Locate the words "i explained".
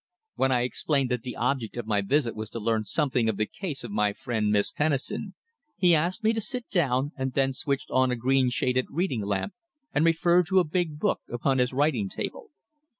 0.51-1.11